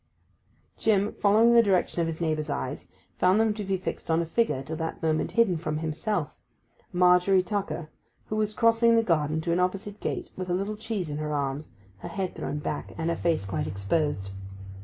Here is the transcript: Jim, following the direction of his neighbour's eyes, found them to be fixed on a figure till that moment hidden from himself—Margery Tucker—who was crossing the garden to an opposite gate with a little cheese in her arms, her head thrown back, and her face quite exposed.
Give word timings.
Jim, 0.79 1.13
following 1.13 1.53
the 1.53 1.61
direction 1.61 2.01
of 2.01 2.07
his 2.07 2.19
neighbour's 2.19 2.49
eyes, 2.49 2.87
found 3.19 3.39
them 3.39 3.53
to 3.53 3.63
be 3.63 3.77
fixed 3.77 4.09
on 4.09 4.19
a 4.19 4.25
figure 4.25 4.63
till 4.63 4.75
that 4.75 5.03
moment 5.03 5.33
hidden 5.33 5.57
from 5.57 5.77
himself—Margery 5.77 7.43
Tucker—who 7.43 8.35
was 8.35 8.55
crossing 8.55 8.95
the 8.95 9.03
garden 9.03 9.41
to 9.41 9.51
an 9.51 9.59
opposite 9.59 9.99
gate 9.99 10.31
with 10.35 10.49
a 10.49 10.55
little 10.55 10.75
cheese 10.75 11.11
in 11.11 11.19
her 11.19 11.35
arms, 11.35 11.73
her 11.99 12.07
head 12.09 12.33
thrown 12.33 12.57
back, 12.57 12.95
and 12.97 13.11
her 13.11 13.15
face 13.15 13.45
quite 13.45 13.67
exposed. 13.67 14.31